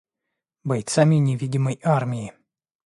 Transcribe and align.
бойцами 0.63 1.19
невидимой 1.19 1.75
армии. 1.83 2.33